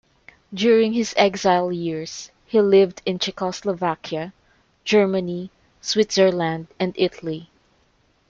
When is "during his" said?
0.51-1.13